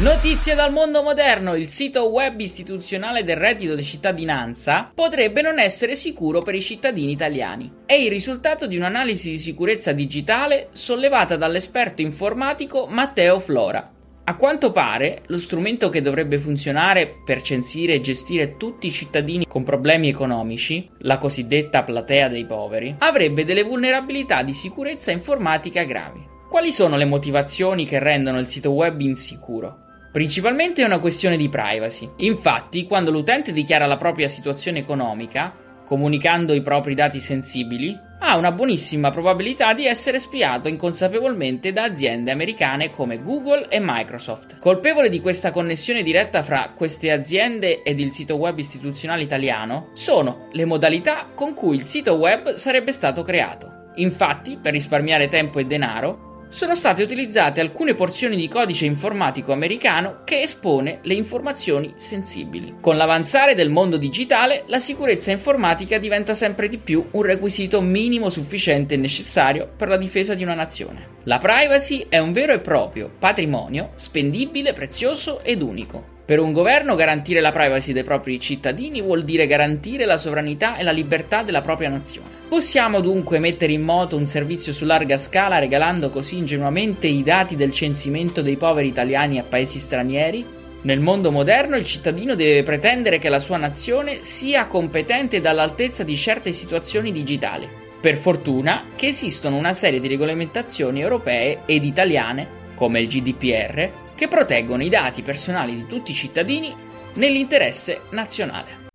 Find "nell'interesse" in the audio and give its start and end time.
107.14-108.00